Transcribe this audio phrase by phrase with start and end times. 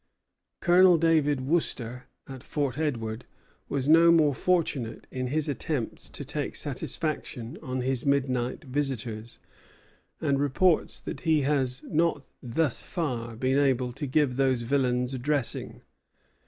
[0.61, 3.25] Colonel David Wooster, at Fort Edward,
[3.69, 9.37] was no more fortunate in his attempts to take satisfaction on his midnight visitors;
[10.19, 15.19] and reports that he has not thus far been able "to give those villains a
[15.19, 15.83] dressing."